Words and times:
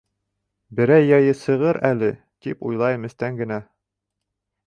Берәй 0.79 1.03
яйы 1.09 1.35
сығыр 1.41 1.79
әле, 1.91 2.09
тип 2.47 2.65
уйлайым 2.69 3.07
эстән 3.11 3.39
генә. 3.43 3.61